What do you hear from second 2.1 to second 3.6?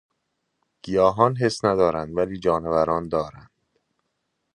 ولی جانوران دارند.